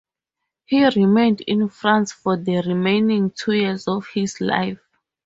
He 0.65 0.83
remained 0.83 1.41
in 1.41 1.69
France 1.69 2.11
for 2.11 2.35
the 2.35 2.63
remaining 2.65 3.29
two 3.29 3.51
years 3.51 3.87
of 3.87 4.07
his 4.07 4.41
life. 4.41 4.79